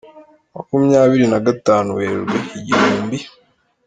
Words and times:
Makumyabiri 0.53 1.25
na 1.31 1.39
gatanu 1.47 1.89
Werurwe 1.97 2.37
igihumbi 2.57 3.17